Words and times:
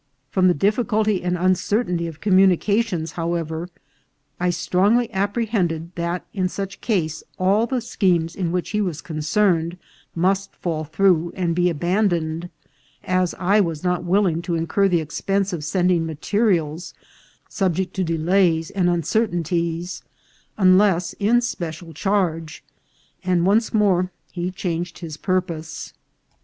From 0.31 0.47
the 0.47 0.55
difficulty 0.55 1.21
and 1.21 1.37
uncertainty 1.37 2.07
of 2.07 2.21
communications, 2.21 3.11
however, 3.11 3.69
I 4.39 4.49
strongly 4.49 5.11
api 5.13 5.45
prehended 5.45 5.89
that 5.93 6.25
in 6.33 6.49
such 6.49 6.81
case 6.81 7.21
all 7.37 7.67
the 7.67 7.81
schemes 7.81 8.35
in 8.35 8.51
which 8.51 8.71
he 8.71 8.81
was 8.81 8.99
concerned 8.99 9.77
must 10.15 10.55
fall 10.55 10.85
through 10.85 11.33
and 11.35 11.53
be 11.53 11.69
abandoned, 11.69 12.49
as 13.03 13.35
I 13.37 13.59
was 13.61 13.83
not 13.83 14.03
willing 14.03 14.41
to 14.41 14.55
incur 14.55 14.87
the 14.87 15.01
expense 15.01 15.53
of 15.53 15.63
sending 15.63 16.07
materials, 16.07 16.95
subject 17.47 17.93
to 17.97 18.03
delays 18.03 18.71
and 18.71 18.89
uncertainties, 18.89 20.01
unless 20.57 21.13
in 21.19 21.41
special 21.41 21.93
charge, 21.93 22.63
and 23.23 23.45
once 23.45 23.71
more 23.71 24.11
he 24.31 24.49
changed 24.49 24.97
his 24.97 25.15
purpose. 25.15 25.93